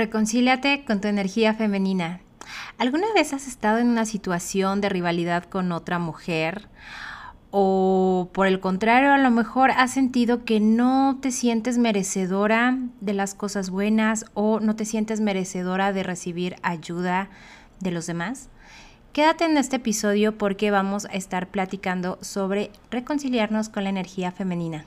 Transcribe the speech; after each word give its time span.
Reconcíliate 0.00 0.86
con 0.86 1.02
tu 1.02 1.08
energía 1.08 1.52
femenina. 1.52 2.20
¿Alguna 2.78 3.12
vez 3.14 3.34
has 3.34 3.46
estado 3.46 3.76
en 3.76 3.88
una 3.88 4.06
situación 4.06 4.80
de 4.80 4.88
rivalidad 4.88 5.44
con 5.44 5.72
otra 5.72 5.98
mujer? 5.98 6.70
O 7.50 8.30
por 8.32 8.46
el 8.46 8.60
contrario, 8.60 9.12
a 9.12 9.18
lo 9.18 9.30
mejor 9.30 9.70
has 9.70 9.92
sentido 9.92 10.46
que 10.46 10.58
no 10.58 11.18
te 11.20 11.30
sientes 11.30 11.76
merecedora 11.76 12.78
de 13.02 13.12
las 13.12 13.34
cosas 13.34 13.68
buenas 13.68 14.24
o 14.32 14.58
no 14.58 14.74
te 14.74 14.86
sientes 14.86 15.20
merecedora 15.20 15.92
de 15.92 16.02
recibir 16.02 16.56
ayuda 16.62 17.28
de 17.80 17.90
los 17.90 18.06
demás. 18.06 18.48
Quédate 19.12 19.44
en 19.44 19.58
este 19.58 19.76
episodio 19.76 20.38
porque 20.38 20.70
vamos 20.70 21.04
a 21.04 21.08
estar 21.10 21.48
platicando 21.48 22.16
sobre 22.22 22.70
reconciliarnos 22.90 23.68
con 23.68 23.84
la 23.84 23.90
energía 23.90 24.32
femenina. 24.32 24.86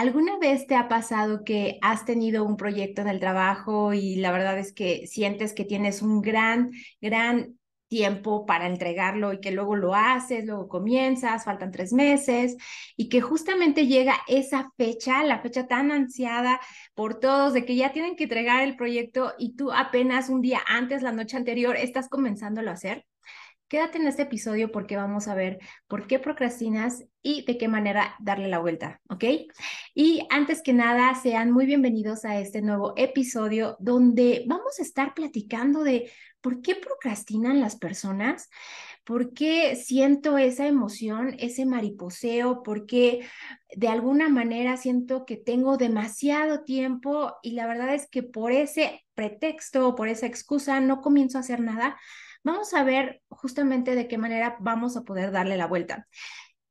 ¿Alguna 0.00 0.38
vez 0.38 0.66
te 0.66 0.76
ha 0.76 0.88
pasado 0.88 1.44
que 1.44 1.78
has 1.82 2.06
tenido 2.06 2.42
un 2.46 2.56
proyecto 2.56 3.02
en 3.02 3.08
el 3.08 3.20
trabajo 3.20 3.92
y 3.92 4.16
la 4.16 4.32
verdad 4.32 4.58
es 4.58 4.72
que 4.72 5.06
sientes 5.06 5.52
que 5.52 5.66
tienes 5.66 6.00
un 6.00 6.22
gran, 6.22 6.70
gran 7.02 7.58
tiempo 7.88 8.46
para 8.46 8.66
entregarlo 8.66 9.34
y 9.34 9.40
que 9.40 9.50
luego 9.50 9.76
lo 9.76 9.94
haces, 9.94 10.46
luego 10.46 10.68
comienzas, 10.68 11.44
faltan 11.44 11.70
tres 11.70 11.92
meses 11.92 12.56
y 12.96 13.10
que 13.10 13.20
justamente 13.20 13.86
llega 13.88 14.14
esa 14.26 14.72
fecha, 14.78 15.22
la 15.22 15.42
fecha 15.42 15.66
tan 15.66 15.92
ansiada 15.92 16.62
por 16.94 17.20
todos 17.20 17.52
de 17.52 17.66
que 17.66 17.76
ya 17.76 17.92
tienen 17.92 18.16
que 18.16 18.22
entregar 18.24 18.62
el 18.62 18.76
proyecto 18.76 19.34
y 19.38 19.54
tú 19.54 19.70
apenas 19.70 20.30
un 20.30 20.40
día 20.40 20.62
antes, 20.66 21.02
la 21.02 21.12
noche 21.12 21.36
anterior, 21.36 21.76
estás 21.76 22.08
comenzándolo 22.08 22.70
a 22.70 22.74
hacer? 22.74 23.04
Quédate 23.70 23.98
en 23.98 24.08
este 24.08 24.22
episodio 24.22 24.72
porque 24.72 24.96
vamos 24.96 25.28
a 25.28 25.36
ver 25.36 25.60
por 25.86 26.08
qué 26.08 26.18
procrastinas 26.18 27.04
y 27.22 27.44
de 27.44 27.56
qué 27.56 27.68
manera 27.68 28.16
darle 28.18 28.48
la 28.48 28.58
vuelta, 28.58 29.00
¿ok? 29.08 29.24
Y 29.94 30.26
antes 30.28 30.60
que 30.60 30.72
nada, 30.72 31.14
sean 31.14 31.52
muy 31.52 31.66
bienvenidos 31.66 32.24
a 32.24 32.40
este 32.40 32.62
nuevo 32.62 32.94
episodio 32.96 33.76
donde 33.78 34.42
vamos 34.48 34.80
a 34.80 34.82
estar 34.82 35.14
platicando 35.14 35.84
de 35.84 36.10
por 36.40 36.62
qué 36.62 36.74
procrastinan 36.74 37.60
las 37.60 37.76
personas, 37.76 38.50
por 39.04 39.34
qué 39.34 39.76
siento 39.76 40.36
esa 40.36 40.66
emoción, 40.66 41.36
ese 41.38 41.64
mariposeo, 41.64 42.64
por 42.64 42.86
qué 42.86 43.24
de 43.76 43.86
alguna 43.86 44.28
manera 44.28 44.78
siento 44.78 45.24
que 45.24 45.36
tengo 45.36 45.76
demasiado 45.76 46.64
tiempo 46.64 47.36
y 47.40 47.52
la 47.52 47.68
verdad 47.68 47.94
es 47.94 48.08
que 48.10 48.24
por 48.24 48.50
ese 48.50 49.04
pretexto, 49.14 49.94
por 49.94 50.08
esa 50.08 50.26
excusa, 50.26 50.80
no 50.80 51.00
comienzo 51.00 51.38
a 51.38 51.42
hacer 51.42 51.60
nada 51.60 51.96
Vamos 52.42 52.72
a 52.74 52.84
ver 52.84 53.22
justamente 53.28 53.94
de 53.94 54.08
qué 54.08 54.16
manera 54.18 54.56
vamos 54.60 54.96
a 54.96 55.02
poder 55.02 55.30
darle 55.30 55.56
la 55.56 55.66
vuelta. 55.66 56.06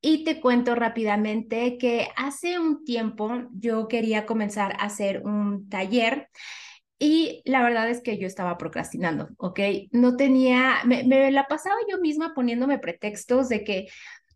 Y 0.01 0.23
te 0.23 0.41
cuento 0.41 0.75
rápidamente 0.75 1.77
que 1.77 2.09
hace 2.15 2.59
un 2.59 2.85
tiempo 2.85 3.31
yo 3.53 3.87
quería 3.87 4.25
comenzar 4.25 4.73
a 4.73 4.85
hacer 4.85 5.21
un 5.25 5.69
taller 5.69 6.29
y 6.99 7.41
la 7.45 7.63
verdad 7.63 7.89
es 7.89 8.01
que 8.01 8.17
yo 8.17 8.27
estaba 8.27 8.57
procrastinando, 8.57 9.29
¿ok? 9.37 9.59
No 9.91 10.17
tenía, 10.17 10.77
me, 10.85 11.03
me 11.05 11.31
la 11.31 11.47
pasaba 11.47 11.75
yo 11.89 11.99
misma 11.99 12.33
poniéndome 12.35 12.79
pretextos 12.79 13.49
de 13.49 13.63
que 13.63 13.87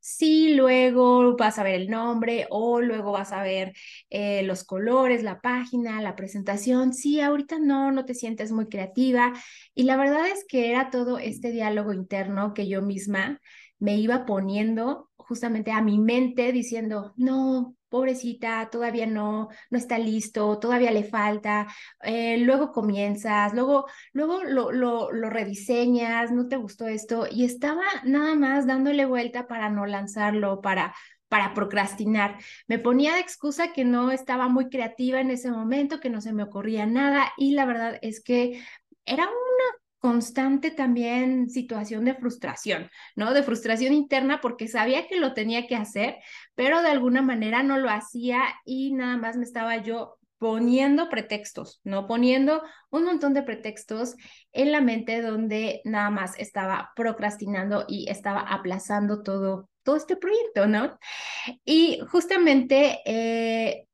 sí, 0.04 0.54
luego 0.56 1.36
vas 1.38 1.58
a 1.60 1.64
ver 1.64 1.76
el 1.76 1.90
nombre 1.90 2.48
o 2.50 2.82
luego 2.82 3.12
vas 3.14 3.32
a 3.32 3.42
ver 3.44 3.74
eh, 4.10 4.44
los 4.44 4.64
colores, 4.66 5.24
la 5.24 5.40
página, 5.42 6.02
la 6.02 6.16
presentación. 6.16 6.94
Sí, 6.94 7.22
ahorita 7.22 7.60
no, 7.60 7.92
no 7.92 8.06
te 8.06 8.14
sientes 8.14 8.52
muy 8.52 8.68
creativa. 8.68 9.34
Y 9.74 9.84
la 9.84 9.96
verdad 9.98 10.28
es 10.28 10.46
que 10.48 10.70
era 10.70 10.90
todo 10.90 11.18
este 11.20 11.52
diálogo 11.52 11.94
interno 11.94 12.54
que 12.54 12.68
yo 12.68 12.82
misma 12.82 13.40
me 13.80 13.96
iba 13.98 14.26
poniendo 14.26 15.10
justamente 15.16 15.72
a 15.72 15.82
mi 15.82 16.00
mente 16.00 16.52
diciendo, 16.52 17.14
no, 17.18 17.76
pobrecita, 17.94 18.68
todavía 18.72 19.06
no, 19.06 19.50
no 19.70 19.78
está 19.78 20.00
listo, 20.00 20.58
todavía 20.58 20.90
le 20.90 21.04
falta, 21.04 21.68
eh, 22.02 22.40
luego 22.40 22.72
comienzas, 22.72 23.54
luego, 23.54 23.86
luego 24.14 24.44
lo, 24.44 24.72
lo, 24.72 25.12
lo 25.12 25.30
rediseñas, 25.30 26.32
no 26.32 26.48
te 26.48 26.56
gustó 26.56 26.88
esto, 26.88 27.28
y 27.30 27.46
estaba 27.46 27.84
nada 28.04 28.34
más 28.34 28.66
dándole 28.66 29.06
vuelta 29.06 29.46
para 29.48 29.70
no 29.70 29.86
lanzarlo, 29.86 30.60
para 30.62 30.96
para 31.30 31.54
procrastinar. 31.56 32.38
Me 32.68 32.78
ponía 32.80 33.14
de 33.16 33.20
excusa 33.20 33.74
que 33.74 33.86
no 33.86 34.12
estaba 34.12 34.50
muy 34.50 34.70
creativa 34.70 35.20
en 35.20 35.32
ese 35.32 35.52
momento, 35.52 36.00
que 36.00 36.12
no 36.12 36.22
se 36.22 36.32
me 36.34 36.44
ocurría 36.44 36.86
nada 36.86 37.32
y 37.38 37.54
la 37.54 37.66
verdad 37.66 37.98
es 38.04 38.22
que 38.24 38.64
era 39.06 39.24
una 39.24 39.83
constante 40.04 40.70
también 40.70 41.50
situación 41.50 42.04
de 42.04 42.14
frustración, 42.14 42.90
¿no? 43.16 43.34
De 43.34 43.42
frustración 43.42 43.94
interna 43.94 44.42
porque 44.42 44.68
sabía 44.68 45.08
que 45.08 45.16
lo 45.16 45.34
tenía 45.34 45.66
que 45.66 45.78
hacer, 45.78 46.18
pero 46.56 46.82
de 46.82 46.90
alguna 46.90 47.22
manera 47.22 47.64
no 47.64 47.78
lo 47.78 47.90
hacía 47.90 48.44
y 48.66 48.92
nada 48.92 49.16
más 49.16 49.38
me 49.38 49.46
estaba 49.46 49.78
yo 49.78 50.18
poniendo 50.40 51.08
pretextos, 51.08 51.80
¿no? 51.86 52.06
Poniendo 52.06 52.64
un 52.90 53.06
montón 53.06 53.34
de 53.34 53.44
pretextos 53.44 54.18
en 54.52 54.74
la 54.74 54.82
mente 54.82 55.22
donde 55.22 55.80
nada 55.86 56.10
más 56.10 56.38
estaba 56.38 56.92
procrastinando 56.98 57.86
y 57.88 58.10
estaba 58.10 58.42
aplazando 58.42 59.24
todo, 59.24 59.70
todo 59.84 59.96
este 59.96 60.18
proyecto, 60.18 60.68
¿no? 60.68 61.00
Y 61.64 62.02
justamente 62.12 63.00
eh, 63.06 63.88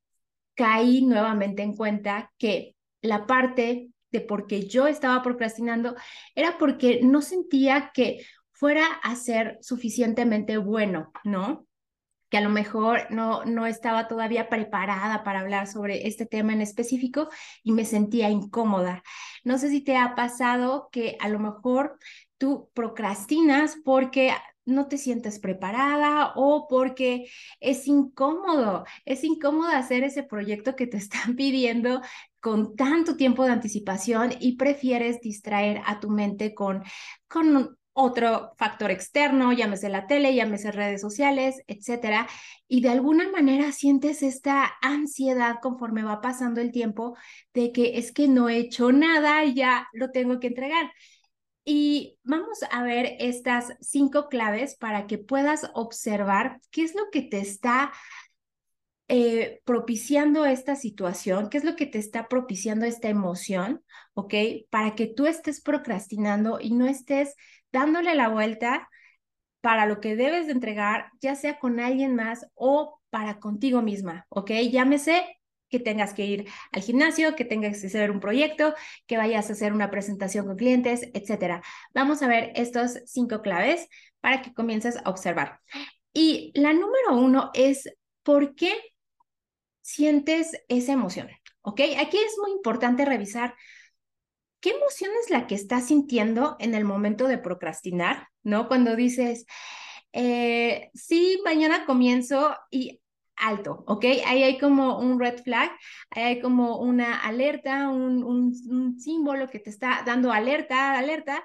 caí 0.55 1.03
nuevamente 1.03 1.61
en 1.61 1.75
cuenta 1.75 2.31
que 2.39 2.75
la 3.03 3.27
parte 3.27 3.89
de 4.11 4.21
por 4.21 4.47
qué 4.47 4.67
yo 4.67 4.87
estaba 4.87 5.21
procrastinando 5.21 5.95
era 6.35 6.57
porque 6.57 7.01
no 7.03 7.21
sentía 7.21 7.91
que 7.93 8.25
fuera 8.51 8.85
a 9.03 9.15
ser 9.15 9.57
suficientemente 9.61 10.57
bueno, 10.57 11.11
¿no? 11.23 11.67
que 12.29 12.37
a 12.37 12.41
lo 12.41 12.49
mejor 12.49 13.07
no, 13.09 13.43
no 13.45 13.65
estaba 13.65 14.07
todavía 14.07 14.49
preparada 14.49 15.23
para 15.23 15.39
hablar 15.39 15.67
sobre 15.67 16.07
este 16.07 16.25
tema 16.25 16.53
en 16.53 16.61
específico 16.61 17.29
y 17.63 17.71
me 17.71 17.85
sentía 17.85 18.29
incómoda. 18.29 19.03
No 19.43 19.57
sé 19.57 19.69
si 19.69 19.81
te 19.81 19.97
ha 19.97 20.15
pasado 20.15 20.89
que 20.91 21.17
a 21.19 21.27
lo 21.27 21.39
mejor 21.39 21.97
tú 22.37 22.69
procrastinas 22.73 23.77
porque 23.83 24.31
no 24.69 24.87
te 24.87 24.97
sientes 24.97 25.39
preparada 25.39 26.33
o 26.35 26.67
porque 26.69 27.29
es 27.59 27.87
incómodo, 27.87 28.85
es 29.05 29.23
incómodo 29.23 29.69
hacer 29.69 30.03
ese 30.03 30.23
proyecto 30.23 30.75
que 30.75 30.87
te 30.87 30.97
están 30.97 31.35
pidiendo 31.35 32.01
con 32.39 32.75
tanto 32.75 33.17
tiempo 33.17 33.43
de 33.45 33.51
anticipación 33.51 34.31
y 34.39 34.55
prefieres 34.55 35.21
distraer 35.21 35.81
a 35.85 35.99
tu 35.99 36.09
mente 36.09 36.53
con, 36.53 36.83
con 37.27 37.77
otro 37.93 38.53
factor 38.57 38.91
externo, 38.91 39.51
llámese 39.51 39.89
la 39.89 40.07
tele, 40.07 40.33
llámese 40.33 40.71
redes 40.71 41.01
sociales, 41.01 41.61
etcétera, 41.67 42.27
y 42.67 42.81
de 42.81 42.89
alguna 42.89 43.29
manera 43.29 43.73
sientes 43.73 44.23
esta 44.23 44.71
ansiedad 44.81 45.57
conforme 45.61 46.03
va 46.03 46.21
pasando 46.21 46.61
el 46.61 46.71
tiempo 46.71 47.17
de 47.53 47.71
que 47.73 47.97
es 47.97 48.13
que 48.13 48.27
no 48.29 48.47
he 48.47 48.57
hecho 48.57 48.91
nada 48.93 49.43
ya 49.43 49.87
lo 49.93 50.11
tengo 50.11 50.39
que 50.39 50.47
entregar. 50.47 50.91
Y 51.71 52.17
vamos 52.23 52.61
a 52.71 52.81
ver 52.81 53.15
estas 53.19 53.77
cinco 53.79 54.27
claves 54.27 54.75
para 54.75 55.05
que 55.05 55.19
puedas 55.19 55.69
observar 55.75 56.59
qué 56.71 56.81
es 56.81 56.95
lo 56.95 57.11
que 57.11 57.21
te 57.21 57.41
está 57.41 57.93
eh, 59.07 59.61
propiciando 59.65 60.47
esta 60.47 60.75
situación, 60.75 61.47
qué 61.47 61.59
es 61.59 61.63
lo 61.63 61.75
que 61.75 61.85
te 61.85 61.99
está 61.99 62.27
propiciando 62.27 62.87
esta 62.87 63.09
emoción, 63.09 63.83
¿ok? 64.15 64.33
Para 64.71 64.95
que 64.95 65.05
tú 65.05 65.27
estés 65.27 65.61
procrastinando 65.61 66.57
y 66.59 66.73
no 66.73 66.87
estés 66.87 67.35
dándole 67.71 68.15
la 68.15 68.29
vuelta 68.29 68.89
para 69.61 69.85
lo 69.85 69.99
que 69.99 70.15
debes 70.15 70.47
de 70.47 70.53
entregar, 70.53 71.11
ya 71.21 71.35
sea 71.35 71.59
con 71.59 71.79
alguien 71.79 72.15
más 72.15 72.47
o 72.55 72.99
para 73.11 73.39
contigo 73.39 73.83
misma, 73.83 74.25
¿ok? 74.29 74.53
Llámese 74.71 75.23
que 75.69 75.79
tengas 75.79 76.13
que 76.13 76.25
ir 76.25 76.47
al 76.71 76.81
gimnasio, 76.81 77.35
que 77.35 77.45
tengas 77.45 77.79
que 77.79 77.87
hacer 77.87 78.11
un 78.11 78.19
proyecto, 78.19 78.73
que 79.07 79.17
vayas 79.17 79.49
a 79.49 79.53
hacer 79.53 79.73
una 79.73 79.91
presentación 79.91 80.45
con 80.45 80.57
clientes, 80.57 81.09
etcétera. 81.13 81.61
Vamos 81.93 82.21
a 82.21 82.27
ver 82.27 82.51
estos 82.55 82.99
cinco 83.05 83.41
claves 83.41 83.87
para 84.19 84.41
que 84.41 84.53
comiences 84.53 84.97
a 84.97 85.09
observar. 85.09 85.59
Y 86.13 86.51
la 86.55 86.73
número 86.73 87.15
uno 87.15 87.51
es, 87.53 87.87
¿por 88.23 88.55
qué 88.55 88.73
sientes 89.89 90.51
esa 90.67 90.93
emoción. 90.93 91.29
¿Ok? 91.61 91.81
Aquí 91.99 92.17
es 92.17 92.37
muy 92.39 92.51
importante 92.51 93.05
revisar 93.05 93.55
qué 94.59 94.71
emoción 94.71 95.11
es 95.23 95.31
la 95.31 95.47
que 95.47 95.55
estás 95.55 95.87
sintiendo 95.87 96.55
en 96.59 96.75
el 96.75 96.85
momento 96.85 97.27
de 97.27 97.39
procrastinar, 97.39 98.27
¿no? 98.43 98.67
Cuando 98.67 98.95
dices, 98.95 99.45
eh, 100.13 100.91
sí, 100.93 101.41
mañana 101.43 101.85
comienzo 101.85 102.55
y 102.69 103.01
alto, 103.39 103.83
¿ok? 103.87 104.05
Ahí 104.25 104.43
hay 104.43 104.57
como 104.57 104.99
un 104.99 105.19
red 105.19 105.41
flag, 105.43 105.71
ahí 106.11 106.23
hay 106.23 106.41
como 106.41 106.77
una 106.77 107.19
alerta, 107.21 107.89
un, 107.89 108.53
símbolo 108.99 109.47
que 109.47 109.59
te 109.59 109.69
está 109.69 110.03
dando 110.05 110.31
alerta, 110.31 110.97
alerta, 110.97 111.43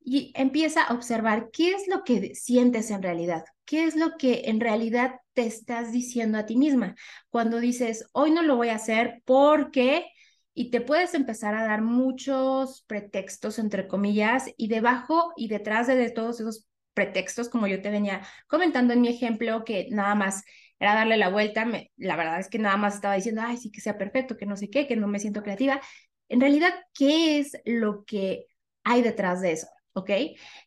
y 0.00 0.32
empieza 0.34 0.84
a 0.84 0.94
observar 0.94 1.50
qué 1.52 1.72
es 1.72 1.88
lo 1.88 2.04
que 2.04 2.34
sientes 2.34 2.90
en 2.90 3.02
realidad, 3.02 3.44
qué 3.64 3.84
es 3.84 3.96
lo 3.96 4.16
que 4.18 4.42
en 4.46 4.60
realidad 4.60 5.20
te 5.32 5.46
estás 5.46 5.92
diciendo 5.92 6.38
a 6.38 6.46
ti 6.46 6.56
misma. 6.56 6.94
Cuando 7.30 7.58
dices, 7.58 8.08
hoy 8.12 8.30
no 8.30 8.42
lo 8.42 8.56
voy 8.56 8.68
a 8.68 8.76
hacer 8.76 9.22
porque, 9.24 10.06
y 10.52 10.70
te 10.70 10.80
puedes 10.82 11.14
empezar 11.14 11.54
a 11.54 11.64
dar 11.64 11.80
muchos 11.82 12.84
pretextos, 12.86 13.58
entre 13.58 13.88
comillas, 13.88 14.50
y 14.56 14.68
debajo 14.68 15.32
y 15.36 15.48
detrás 15.48 15.86
de 15.86 16.10
todos 16.10 16.40
esos 16.40 16.66
pretextos, 16.92 17.48
como 17.48 17.66
yo 17.66 17.82
te 17.82 17.90
venía 17.90 18.22
comentando 18.46 18.92
en 18.92 19.00
mi 19.00 19.08
ejemplo, 19.08 19.64
que 19.64 19.88
nada 19.90 20.14
más 20.14 20.44
era 20.84 20.94
darle 20.94 21.16
la 21.16 21.28
vuelta, 21.28 21.66
la 21.96 22.16
verdad 22.16 22.40
es 22.40 22.48
que 22.48 22.58
nada 22.58 22.76
más 22.76 22.94
estaba 22.94 23.14
diciendo, 23.14 23.42
ay, 23.44 23.56
sí 23.56 23.70
que 23.70 23.80
sea 23.80 23.98
perfecto, 23.98 24.36
que 24.36 24.46
no 24.46 24.56
sé 24.56 24.70
qué, 24.70 24.86
que 24.86 24.96
no 24.96 25.08
me 25.08 25.18
siento 25.18 25.42
creativa. 25.42 25.80
En 26.28 26.40
realidad, 26.40 26.72
¿qué 26.94 27.38
es 27.38 27.56
lo 27.64 28.04
que 28.04 28.46
hay 28.84 29.02
detrás 29.02 29.40
de 29.40 29.52
eso? 29.52 29.68
¿Ok? 29.94 30.10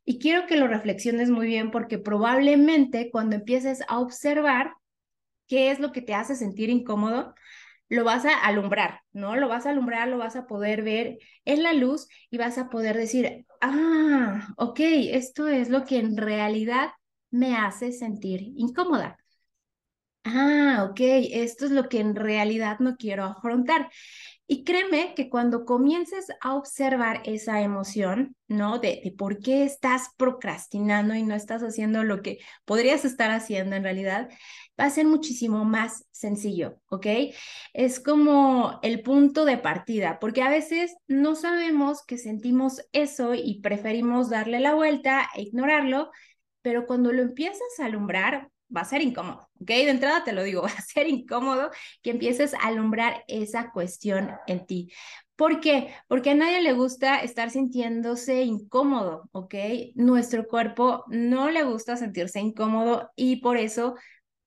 Y 0.06 0.20
quiero 0.20 0.48
que 0.48 0.58
lo 0.58 0.68
reflexiones 0.68 1.30
muy 1.30 1.48
bien 1.48 1.72
porque 1.72 2.00
probablemente 2.00 3.10
cuando 3.12 3.36
empieces 3.36 3.84
a 3.88 4.00
observar 4.00 4.74
qué 5.48 5.72
es 5.72 5.80
lo 5.80 5.92
que 5.92 6.02
te 6.02 6.14
hace 6.14 6.36
sentir 6.36 6.70
incómodo, 6.70 7.34
lo 7.90 8.04
vas 8.04 8.26
a 8.26 8.34
alumbrar, 8.46 9.02
¿no? 9.14 9.36
Lo 9.36 9.48
vas 9.48 9.66
a 9.66 9.70
alumbrar, 9.72 10.08
lo 10.08 10.18
vas 10.18 10.36
a 10.36 10.48
poder 10.48 10.84
ver 10.84 11.20
en 11.46 11.64
la 11.64 11.74
luz 11.74 12.08
y 12.30 12.38
vas 12.38 12.58
a 12.58 12.70
poder 12.70 12.98
decir, 12.98 13.46
ah, 13.62 14.50
ok, 14.58 14.80
esto 15.12 15.48
es 15.48 15.70
lo 15.70 15.86
que 15.86 16.00
en 16.00 16.18
realidad 16.18 16.90
me 17.32 17.56
hace 17.56 17.92
sentir 17.92 18.42
incómoda. 18.56 19.18
Ah, 20.30 20.86
ok, 20.90 21.00
esto 21.32 21.66
es 21.66 21.72
lo 21.72 21.88
que 21.88 22.00
en 22.02 22.14
realidad 22.16 22.80
no 22.80 22.98
quiero 22.98 23.24
afrontar. 23.24 23.90
Y 24.46 24.64
créeme 24.66 25.14
que 25.16 25.30
cuando 25.30 25.64
comiences 25.66 26.28
a 26.42 26.56
observar 26.56 27.22
esa 27.26 27.62
emoción, 27.62 28.36
¿no? 28.48 28.80
De, 28.80 29.02
de, 29.04 29.12
por 29.18 29.40
qué 29.40 29.64
estás 29.64 30.10
procrastinando 30.18 31.16
y 31.16 31.24
no 31.24 31.34
estás 31.36 31.62
haciendo 31.64 32.04
lo 32.04 32.22
que 32.22 32.40
podrías 32.66 33.06
estar 33.06 33.32
haciendo 33.32 33.76
en 33.78 33.84
realidad, 33.84 34.30
va 34.80 34.86
a 34.86 34.90
ser 34.90 35.06
muchísimo 35.06 35.64
más 35.66 36.06
sencillo, 36.12 36.82
¿ok? 36.90 37.08
Es 37.74 38.00
como 38.02 38.80
el 38.84 39.02
punto 39.04 39.46
de 39.46 39.58
partida, 39.58 40.20
porque 40.20 40.42
a 40.42 40.50
veces 40.50 40.96
no 41.08 41.36
sabemos 41.36 42.04
que 42.06 42.18
sentimos 42.18 42.82
eso 42.92 43.34
y 43.34 43.62
preferimos 43.62 44.30
darle 44.30 44.60
la 44.60 44.76
vuelta 44.76 45.30
e 45.36 45.44
ignorarlo, 45.44 46.12
pero 46.62 46.86
cuando 46.86 47.14
lo 47.14 47.22
empiezas 47.22 47.80
a 47.80 47.86
alumbrar, 47.86 48.50
va 48.76 48.82
a 48.82 48.86
ser 48.86 49.02
incómodo, 49.02 49.50
¿ok? 49.60 49.68
De 49.68 49.90
entrada 49.90 50.24
te 50.24 50.34
lo 50.34 50.44
digo, 50.44 50.62
va 50.64 50.70
a 50.70 50.82
ser 50.82 51.08
incómodo 51.08 51.72
que 52.02 52.12
empieces 52.12 52.54
a 52.54 52.68
alumbrar 52.68 53.24
esa 53.28 53.72
cuestión 53.72 54.32
en 54.48 54.66
ti. 54.66 54.92
¿Por 55.36 55.60
qué? 55.60 55.94
Porque 56.08 56.32
a 56.32 56.36
nadie 56.36 56.62
le 56.62 56.74
gusta 56.74 57.20
estar 57.20 57.52
sintiéndose 57.52 58.42
incómodo, 58.42 59.30
¿ok? 59.32 59.54
Nuestro 59.96 60.48
cuerpo 60.48 61.04
no 61.10 61.52
le 61.52 61.64
gusta 61.64 61.96
sentirse 61.96 62.40
incómodo 62.40 63.12
y 63.16 63.38
por 63.38 63.58
eso 63.58 63.96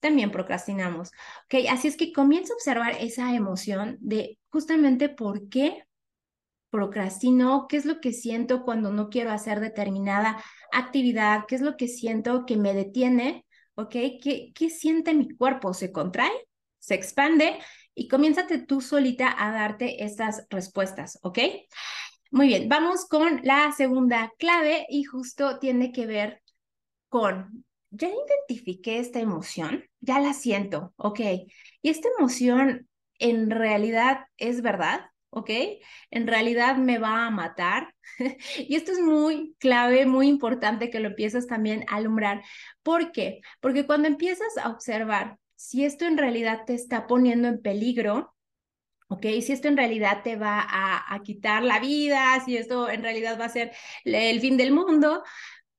también 0.01 0.33
procrastinamos, 0.33 1.11
¿ok? 1.45 1.67
Así 1.71 1.89
es 1.89 1.97
que 1.97 2.13
comienza 2.13 2.53
a 2.53 2.57
observar 2.57 2.97
esa 3.01 3.35
emoción 3.35 3.99
de 4.01 4.39
justamente 4.51 5.09
por 5.09 5.49
qué 5.49 5.85
procrastino, 6.71 7.67
qué 7.69 7.77
es 7.77 7.85
lo 7.85 8.01
que 8.01 8.13
siento 8.13 8.65
cuando 8.65 8.93
no 8.93 9.11
quiero 9.11 9.31
hacer 9.31 9.61
determinada 9.61 10.43
actividad, 10.73 11.45
qué 11.47 11.57
es 11.57 11.61
lo 11.61 11.77
que 11.77 11.89
siento 11.89 12.47
que 12.47 12.57
me 12.57 12.75
detiene 12.75 13.45
¿ok? 13.81 13.91
¿Qué, 13.91 14.53
¿Qué 14.55 14.71
siente 14.71 15.15
mi 15.15 15.29
cuerpo? 15.37 15.75
¿Se 15.75 15.93
contrae? 15.93 16.31
¿Se 16.79 16.94
expande? 16.94 17.59
Y 17.94 18.09
comiénzate 18.09 18.59
tú 18.59 18.81
solita 18.81 19.35
a 19.37 19.53
darte 19.53 20.05
estas 20.05 20.47
respuestas, 20.49 21.19
¿ok? 21.23 21.38
Muy 22.31 22.47
bien, 22.47 22.69
vamos 22.69 23.06
con 23.06 23.41
la 23.43 23.73
segunda 23.73 24.32
clave 24.38 24.87
y 24.88 25.03
justo 25.05 25.59
tiene 25.59 25.91
que 25.91 26.06
ver 26.06 26.43
con, 27.09 27.65
ya 27.91 28.09
identifiqué 28.09 29.00
esta 29.00 29.19
emoción, 29.19 29.85
ya 30.00 30.21
la 30.21 30.33
siento, 30.33 30.94
¿ok? 30.97 31.21
Y 31.83 31.91
esta 31.91 32.09
emoción 32.19 32.88
en 33.19 33.50
realidad 33.50 34.21
es 34.37 34.62
verdad, 34.62 35.00
¿ok? 35.31 35.50
En 36.11 36.27
realidad 36.27 36.77
me 36.77 36.99
va 36.99 37.27
a 37.27 37.31
matar. 37.31 37.94
y 38.59 38.75
esto 38.75 38.93
es 38.93 39.00
muy 39.00 39.55
clave, 39.59 40.06
muy 40.06 40.29
importante 40.29 40.91
que 40.91 41.00
lo 41.00 41.09
empieces 41.09 41.47
también 41.47 41.85
a 41.88 41.97
alumbrar. 41.97 42.43
¿Por 42.82 43.12
qué? 43.12 43.41
Porque 43.61 43.87
cuando 43.87 44.09
empiezas 44.09 44.59
a 44.59 44.69
observar 44.71 45.38
si 45.56 45.85
esto 45.85 46.06
en 46.06 46.19
realidad 46.19 46.61
te 46.67 46.75
está 46.75 47.06
poniendo 47.06 47.49
en 47.49 47.61
peligro, 47.61 48.35
¿ok? 49.09 49.27
Si 49.43 49.53
esto 49.53 49.69
en 49.69 49.77
realidad 49.77 50.23
te 50.23 50.37
va 50.37 50.67
a, 50.69 51.21
quitar 51.23 51.62
la 51.62 51.81
vida, 51.81 52.41
si 52.44 52.56
esto 52.56 52.88
en 52.88 53.03
realidad 53.03 53.38
va 53.38 53.47
a 53.47 53.50
ser 53.50 53.73
el 54.05 54.41
fin 54.41 54.56
del 54.56 54.73
mundo, 54.73 55.23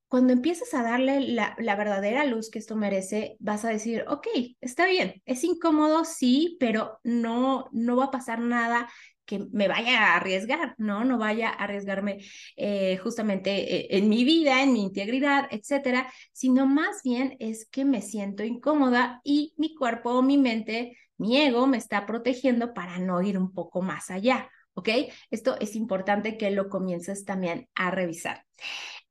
cuando 0.07 0.33
empiezas 0.33 0.73
a 0.73 0.83
darle 0.83 1.21
la, 1.21 1.55
la, 1.57 1.75
verdadera 1.75 2.25
luz 2.25 2.51
que 2.51 2.59
esto 2.59 2.75
merece, 2.75 3.37
vas 3.39 3.63
a 3.63 3.69
decir, 3.69 4.03
ok, 4.07 4.27
está 4.59 4.85
bien, 4.85 5.21
es 5.25 5.43
incómodo, 5.45 6.03
sí, 6.03 6.57
pero 6.59 6.99
no, 7.03 7.69
no 7.71 7.95
va 7.95 8.05
a 8.05 8.11
pasar 8.11 8.39
nada 8.39 8.89
que 9.25 9.39
me 9.51 9.67
vaya 9.67 10.13
a 10.13 10.15
arriesgar, 10.17 10.75
¿no? 10.77 11.03
No 11.03 11.17
vaya 11.17 11.49
a 11.49 11.63
arriesgarme 11.63 12.19
eh, 12.55 12.97
justamente 12.97 13.51
eh, 13.75 13.97
en 13.97 14.09
mi 14.09 14.23
vida, 14.23 14.61
en 14.63 14.73
mi 14.73 14.83
integridad, 14.83 15.47
etcétera, 15.51 16.11
sino 16.33 16.65
más 16.65 17.01
bien 17.03 17.35
es 17.39 17.67
que 17.69 17.85
me 17.85 18.01
siento 18.01 18.43
incómoda 18.43 19.21
y 19.23 19.53
mi 19.57 19.75
cuerpo 19.75 20.11
o 20.11 20.21
mi 20.21 20.37
mente, 20.37 20.97
mi 21.17 21.37
ego 21.37 21.67
me 21.67 21.77
está 21.77 22.05
protegiendo 22.05 22.73
para 22.73 22.99
no 22.99 23.21
ir 23.21 23.37
un 23.37 23.53
poco 23.53 23.81
más 23.81 24.09
allá, 24.11 24.49
¿ok? 24.73 24.89
Esto 25.29 25.57
es 25.59 25.75
importante 25.75 26.37
que 26.37 26.51
lo 26.51 26.69
comiences 26.69 27.25
también 27.25 27.69
a 27.75 27.91
revisar. 27.91 28.45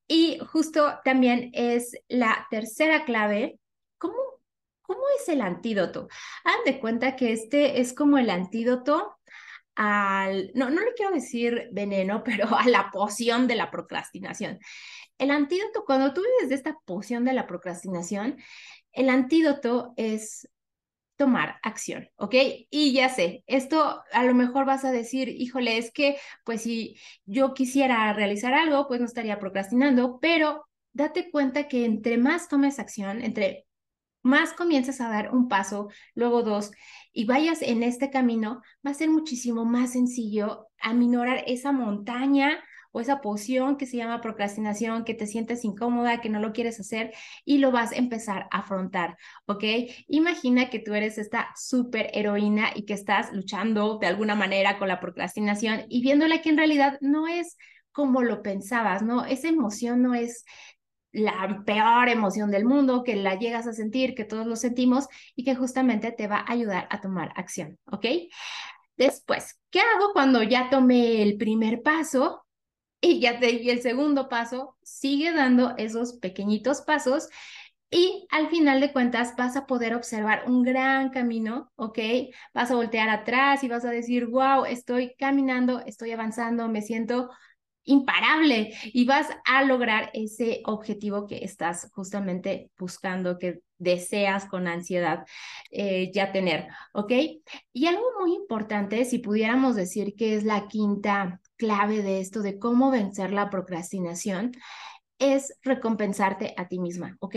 Y 0.09 0.39
justo 0.41 0.99
también 1.05 1.51
es 1.55 1.93
la 2.09 2.47
tercera 2.51 3.05
clave, 3.05 3.61
¿cómo 3.97 4.17
¿Cómo 4.91 5.05
es 5.21 5.29
el 5.29 5.41
antídoto? 5.41 6.09
Hagan 6.43 6.65
de 6.65 6.81
cuenta 6.81 7.15
que 7.15 7.33
este 7.33 7.81
es 7.81 7.93
como 7.93 8.19
el 8.19 8.29
antídoto 8.29 9.20
no, 10.55 10.71
no 10.71 10.81
le 10.81 10.95
quiero 10.97 11.13
decir 11.13 11.69
veneno, 11.73 12.23
pero 12.25 12.55
a 12.57 12.67
la 12.69 12.91
poción 12.91 13.47
de 13.47 13.57
la 13.57 13.71
procrastinación. 13.71 14.59
El 15.19 15.31
antídoto, 15.31 15.85
cuando 15.85 16.13
tú 16.15 16.23
vives 16.23 16.49
de 16.49 16.55
esta 16.55 16.79
poción 16.85 17.25
de 17.25 17.35
la 17.35 17.47
procrastinación, 17.47 18.39
el 18.93 19.11
antídoto 19.11 19.93
es 19.97 20.49
tomar 21.17 21.57
acción, 21.63 22.09
¿ok? 22.17 22.35
Y 22.71 22.95
ya 22.95 23.11
sé, 23.11 23.45
esto 23.47 24.03
a 24.11 24.25
lo 24.25 24.35
mejor 24.35 24.65
vas 24.65 24.87
a 24.87 24.91
decir, 24.91 25.29
híjole, 25.29 25.77
es 25.77 25.93
que 25.93 26.17
pues 26.45 26.63
si 26.63 26.99
yo 27.27 27.53
quisiera 27.53 28.11
realizar 28.15 28.55
algo, 28.55 28.89
pues 28.89 29.01
no 29.01 29.07
estaría 29.07 29.39
procrastinando, 29.39 30.19
pero 30.21 30.65
date 30.95 31.31
cuenta 31.31 31.69
que 31.69 31.85
entre 31.85 32.17
más 32.17 32.49
tomes 32.49 32.79
acción, 32.79 33.21
entre 33.21 33.67
más 34.23 34.55
comienzas 34.55 35.01
a 35.01 35.11
dar 35.11 35.35
un 35.35 35.49
paso, 35.49 35.89
luego 36.15 36.43
dos, 36.43 36.71
y 37.13 37.25
vayas 37.25 37.63
en 37.63 37.83
este 37.83 38.11
camino, 38.11 38.63
va 38.87 38.93
a 38.93 38.95
ser 38.95 39.11
muchísimo 39.11 39.65
más 39.65 39.93
sencillo 39.93 40.69
aminorar 40.81 41.45
esa 41.47 41.73
montaña 41.73 42.59
o 42.93 43.01
esa 43.01 43.21
poción 43.21 43.77
que 43.77 43.87
se 43.87 43.97
llama 43.97 44.21
procrastinación, 44.21 45.05
que 45.05 45.15
te 45.15 45.27
sientes 45.27 45.65
incómoda, 45.65 46.21
que 46.21 46.29
no 46.29 46.41
lo 46.41 46.53
quieres 46.53 46.81
hacer 46.81 47.13
y 47.45 47.59
lo 47.59 47.71
vas 47.71 47.93
a 47.93 47.97
empezar 47.97 48.49
a 48.51 48.59
afrontar, 48.59 49.17
¿ok? 49.47 49.65
Imagina 50.09 50.71
que 50.71 50.81
tú 50.81 50.95
eres 50.95 51.19
esta 51.19 51.51
super 51.57 52.11
heroína 52.13 52.71
y 52.75 52.85
que 52.85 52.95
estás 52.95 53.33
luchando 53.33 53.99
de 53.99 54.07
alguna 54.09 54.35
manera 54.35 54.79
con 54.79 54.89
la 54.89 55.01
procrastinación 55.01 55.85
y 55.89 56.03
viéndola 56.03 56.43
que 56.43 56.51
en 56.51 56.57
realidad 56.57 56.99
no 57.01 57.29
es 57.29 57.57
como 57.93 58.23
lo 58.23 58.43
pensabas, 58.43 59.03
¿no? 59.03 59.25
Esa 59.25 59.49
emoción 59.49 60.03
no 60.03 60.15
es 60.15 60.45
la 61.13 61.63
peor 61.67 62.09
emoción 62.09 62.51
del 62.51 62.65
mundo, 62.65 63.03
que 63.03 63.17
la 63.17 63.39
llegas 63.39 63.67
a 63.67 63.73
sentir, 63.73 64.15
que 64.15 64.25
todos 64.25 64.47
lo 64.47 64.57
sentimos 64.57 65.09
y 65.35 65.45
que 65.45 65.55
justamente 65.55 66.13
te 66.13 66.29
va 66.29 66.39
a 66.39 66.53
ayudar 66.53 66.87
a 66.91 67.01
tomar 67.01 67.33
acción, 67.37 67.79
¿ok? 67.87 68.07
Después, 68.97 69.59
¿qué 69.71 69.81
hago 69.81 70.13
cuando 70.13 70.43
ya 70.43 70.69
tomé 70.71 71.23
el 71.23 71.37
primer 71.37 71.83
paso 71.83 72.45
y 73.01 73.21
ya 73.21 73.41
te 73.41 73.47
di 73.47 73.71
el 73.71 73.83
segundo 73.83 74.29
paso? 74.29 74.77
Sigue 74.83 75.33
dando 75.33 75.75
esos 75.79 76.15
pequeñitos 76.19 76.83
pasos 76.83 77.29
y 77.91 78.27
al 78.31 78.49
final 78.51 78.81
de 78.81 78.93
cuentas 78.93 79.35
vas 79.37 79.57
a 79.57 79.67
poder 79.67 79.95
observar 79.95 80.45
un 80.47 80.63
gran 80.63 81.11
camino, 81.11 81.73
¿ok? 81.77 81.99
Vas 82.55 82.71
a 82.71 82.77
voltear 82.77 83.09
atrás 83.09 83.65
y 83.65 83.69
vas 83.69 83.85
a 83.85 83.91
decir, 83.91 84.27
wow, 84.27 84.65
estoy 84.65 85.15
caminando, 85.19 85.81
estoy 85.81 86.13
avanzando, 86.13 86.69
me 86.69 86.83
siento 86.83 87.31
imparable 87.85 88.75
y 88.85 89.05
vas 89.05 89.29
a 89.45 89.65
lograr 89.65 90.11
ese 90.13 90.63
objetivo 90.65 91.27
que 91.27 91.45
estás 91.45 91.91
justamente 91.93 92.71
buscando, 92.79 93.39
que 93.39 93.63
deseas 93.79 94.45
con 94.45 94.69
ansiedad 94.69 95.25
eh, 95.71 96.11
ya 96.13 96.33
tener, 96.33 96.69
¿ok? 96.93 97.13
Y 97.73 97.87
algo 97.87 98.05
muy 98.21 98.35
importante, 98.35 99.05
si 99.05 99.19
pudiéramos 99.19 99.75
decir 99.75 100.15
que 100.15 100.35
es 100.35 100.45
la 100.45 100.69
quinta 100.69 101.41
clave 101.57 102.03
de 102.03 102.21
esto, 102.21 102.43
de 102.43 102.59
cómo 102.59 102.91
vencer 102.91 103.33
la 103.33 103.51
procrastinación, 103.51 104.53
es 105.19 105.59
recompensarte 105.63 106.55
a 106.57 106.67
ti 106.67 106.79
misma, 106.79 107.17
¿ok? 107.21 107.37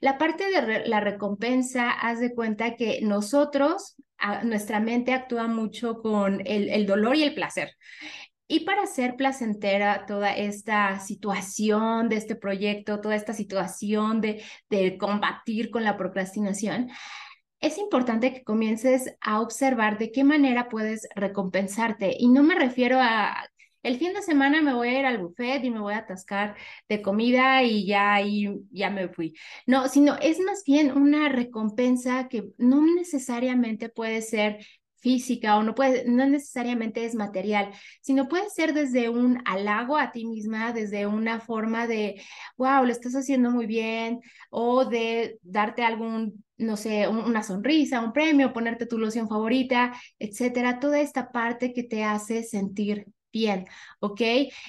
La 0.00 0.18
parte 0.18 0.50
de 0.50 0.88
la 0.88 1.00
recompensa, 1.00 1.90
haz 1.90 2.18
de 2.18 2.34
cuenta 2.34 2.74
que 2.74 3.00
nosotros, 3.02 3.96
nuestra 4.42 4.80
mente 4.80 5.14
actúa 5.14 5.46
mucho 5.46 6.02
con 6.02 6.42
el, 6.44 6.68
el 6.68 6.86
dolor 6.86 7.16
y 7.16 7.22
el 7.22 7.34
placer. 7.34 7.76
Y 8.52 8.60
para 8.64 8.82
hacer 8.82 9.14
placentera 9.14 10.06
toda 10.06 10.34
esta 10.36 10.98
situación 10.98 12.08
de 12.08 12.16
este 12.16 12.34
proyecto, 12.34 13.00
toda 13.00 13.14
esta 13.14 13.32
situación 13.32 14.20
de, 14.20 14.42
de 14.68 14.98
combatir 14.98 15.70
con 15.70 15.84
la 15.84 15.96
procrastinación, 15.96 16.90
es 17.60 17.78
importante 17.78 18.34
que 18.34 18.42
comiences 18.42 19.14
a 19.20 19.40
observar 19.40 19.98
de 19.98 20.10
qué 20.10 20.24
manera 20.24 20.68
puedes 20.68 21.06
recompensarte. 21.14 22.16
Y 22.18 22.26
no 22.28 22.42
me 22.42 22.56
refiero 22.56 22.98
a 23.00 23.36
el 23.84 23.98
fin 23.98 24.12
de 24.14 24.22
semana 24.22 24.60
me 24.60 24.74
voy 24.74 24.88
a 24.88 24.98
ir 24.98 25.06
al 25.06 25.18
buffet 25.18 25.64
y 25.64 25.70
me 25.70 25.80
voy 25.80 25.94
a 25.94 25.98
atascar 25.98 26.56
de 26.88 27.00
comida 27.00 27.62
y 27.62 27.86
ya 27.86 28.14
ahí 28.14 28.48
ya 28.72 28.90
me 28.90 29.08
fui. 29.08 29.34
No, 29.66 29.88
sino 29.88 30.16
es 30.20 30.38
más 30.40 30.64
bien 30.66 30.90
una 30.96 31.28
recompensa 31.28 32.28
que 32.28 32.50
no 32.58 32.84
necesariamente 32.94 33.88
puede 33.88 34.22
ser 34.22 34.58
física 35.00 35.56
o 35.56 35.62
no 35.62 35.74
puede, 35.74 36.04
no 36.06 36.26
necesariamente 36.26 37.04
es 37.04 37.14
material, 37.14 37.70
sino 38.00 38.28
puede 38.28 38.48
ser 38.50 38.74
desde 38.74 39.08
un 39.08 39.42
halago 39.46 39.96
a 39.96 40.12
ti 40.12 40.26
misma, 40.26 40.72
desde 40.72 41.06
una 41.06 41.40
forma 41.40 41.86
de, 41.86 42.22
wow, 42.56 42.84
lo 42.84 42.92
estás 42.92 43.14
haciendo 43.14 43.50
muy 43.50 43.66
bien, 43.66 44.20
o 44.50 44.84
de 44.84 45.38
darte 45.42 45.82
algún, 45.82 46.44
no 46.58 46.76
sé, 46.76 47.08
una 47.08 47.42
sonrisa, 47.42 48.00
un 48.00 48.12
premio, 48.12 48.52
ponerte 48.52 48.86
tu 48.86 48.98
loción 48.98 49.28
favorita, 49.28 49.92
etcétera, 50.18 50.80
toda 50.80 51.00
esta 51.00 51.30
parte 51.32 51.72
que 51.72 51.82
te 51.84 52.04
hace 52.04 52.42
sentir 52.42 53.06
bien, 53.32 53.66
¿ok? 54.00 54.20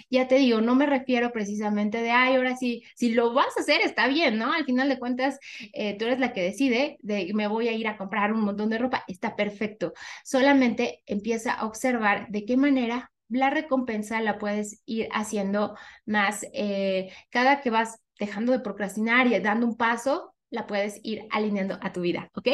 Ya 0.10 0.28
te 0.28 0.36
digo, 0.36 0.62
no 0.62 0.76
me 0.76 0.86
refiero 0.86 1.32
precisamente 1.32 2.02
de, 2.02 2.12
ay, 2.12 2.36
ahora 2.36 2.56
sí, 2.58 2.84
si 2.96 3.14
lo 3.14 3.34
vas 3.34 3.58
a 3.58 3.62
hacer, 3.62 3.82
está 3.82 4.08
bien, 4.08 4.38
¿no? 4.38 4.52
Al 4.54 4.66
final 4.66 4.90
de 4.90 5.00
cuentas, 5.00 5.40
eh, 5.74 5.98
tú 5.98 6.06
eres 6.06 6.20
la 6.20 6.34
que 6.34 6.42
decide 6.44 6.98
de 7.02 7.32
me 7.34 7.48
voy 7.48 7.68
a 7.68 7.74
ir 7.74 7.88
a 7.88 7.98
comprar 7.98 8.34
un 8.34 8.42
montón 8.42 8.70
de 8.70 8.78
ropa, 8.78 9.04
está 9.08 9.36
perfecto. 9.36 9.94
Solamente 10.24 11.02
empieza 11.06 11.54
a 11.54 11.66
observar 11.66 12.28
de 12.30 12.46
qué 12.46 12.58
manera 12.58 13.12
la 13.30 13.50
recompensa 13.50 14.20
la 14.22 14.38
puedes 14.38 14.82
ir 14.86 15.08
haciendo 15.14 15.76
más, 16.06 16.46
eh, 16.54 17.12
cada 17.30 17.62
que 17.62 17.70
vas 17.70 18.00
dejando 18.20 18.52
de 18.52 18.60
procrastinar 18.60 19.28
y 19.28 19.40
dando 19.40 19.66
un 19.68 19.78
paso, 19.78 20.36
la 20.52 20.68
puedes 20.68 21.00
ir 21.04 21.28
alineando 21.32 21.80
a 21.82 21.92
tu 21.92 22.02
vida, 22.02 22.30
¿ok? 22.36 22.48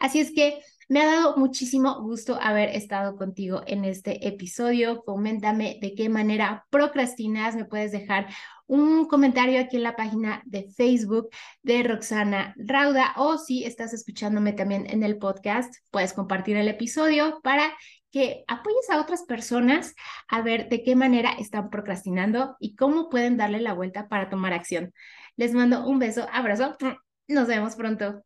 Así 0.00 0.20
es 0.20 0.32
que 0.32 0.60
me 0.88 1.00
ha 1.00 1.06
dado 1.06 1.36
muchísimo 1.38 2.02
gusto 2.02 2.38
haber 2.38 2.68
estado 2.70 3.16
contigo 3.16 3.62
en 3.66 3.86
este 3.86 4.28
episodio. 4.28 5.02
Coméntame 5.02 5.78
de 5.80 5.94
qué 5.94 6.10
manera 6.10 6.66
procrastinas. 6.68 7.56
Me 7.56 7.64
puedes 7.64 7.90
dejar 7.90 8.26
un 8.66 9.06
comentario 9.06 9.60
aquí 9.60 9.76
en 9.76 9.82
la 9.82 9.96
página 9.96 10.42
de 10.44 10.68
Facebook 10.76 11.28
de 11.62 11.82
Roxana 11.84 12.54
Rauda 12.58 13.14
o 13.16 13.38
si 13.38 13.64
estás 13.64 13.94
escuchándome 13.94 14.52
también 14.52 14.86
en 14.90 15.02
el 15.02 15.16
podcast, 15.16 15.74
puedes 15.90 16.12
compartir 16.12 16.56
el 16.56 16.68
episodio 16.68 17.40
para 17.42 17.72
que 18.10 18.44
apoyes 18.46 18.88
a 18.90 19.00
otras 19.00 19.24
personas 19.24 19.94
a 20.28 20.42
ver 20.42 20.68
de 20.68 20.82
qué 20.82 20.96
manera 20.96 21.32
están 21.32 21.70
procrastinando 21.70 22.56
y 22.60 22.76
cómo 22.76 23.08
pueden 23.08 23.36
darle 23.36 23.60
la 23.60 23.72
vuelta 23.72 24.08
para 24.08 24.28
tomar 24.28 24.52
acción. 24.52 24.92
Les 25.36 25.52
mando 25.52 25.86
un 25.86 25.98
beso, 25.98 26.26
abrazo. 26.32 26.76
Nos 27.28 27.48
vemos 27.48 27.76
pronto. 27.76 28.24